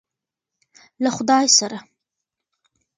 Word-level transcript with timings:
له 1.03 1.09
خدای 1.17 1.45
سره. 1.57 1.77